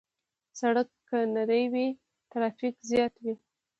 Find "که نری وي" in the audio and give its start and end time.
1.07-1.87